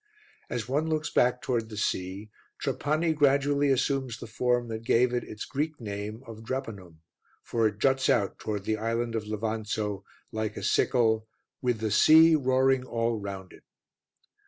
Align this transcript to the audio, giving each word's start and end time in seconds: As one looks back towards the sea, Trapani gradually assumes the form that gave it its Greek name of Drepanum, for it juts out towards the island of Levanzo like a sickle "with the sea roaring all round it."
As 0.49 0.67
one 0.67 0.87
looks 0.89 1.11
back 1.11 1.43
towards 1.43 1.67
the 1.67 1.77
sea, 1.77 2.31
Trapani 2.59 3.13
gradually 3.13 3.69
assumes 3.69 4.17
the 4.17 4.25
form 4.25 4.67
that 4.69 4.81
gave 4.81 5.13
it 5.13 5.23
its 5.23 5.45
Greek 5.45 5.79
name 5.79 6.23
of 6.25 6.43
Drepanum, 6.43 7.01
for 7.43 7.67
it 7.67 7.77
juts 7.77 8.09
out 8.09 8.39
towards 8.39 8.65
the 8.65 8.77
island 8.77 9.13
of 9.13 9.27
Levanzo 9.27 10.03
like 10.31 10.57
a 10.57 10.63
sickle 10.63 11.27
"with 11.61 11.81
the 11.81 11.91
sea 11.91 12.33
roaring 12.33 12.83
all 12.83 13.19
round 13.19 13.53
it." 13.53 13.63